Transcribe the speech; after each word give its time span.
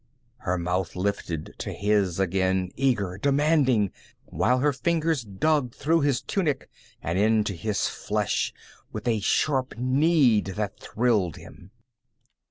Her 0.37 0.57
mouth 0.57 0.95
lifted 0.95 1.53
to 1.59 1.71
his 1.71 2.19
again, 2.19 2.71
eager, 2.75 3.19
demanding, 3.19 3.91
while 4.25 4.57
her 4.57 4.73
fingers 4.73 5.21
dug 5.23 5.75
through 5.75 6.01
his 6.01 6.23
tunic 6.23 6.71
and 7.03 7.19
into 7.19 7.53
his 7.53 7.85
flesh 7.87 8.51
with 8.91 9.07
a 9.07 9.19
sharp 9.19 9.77
need 9.77 10.45
that 10.55 10.79
thrilled 10.79 11.35
him. 11.35 11.69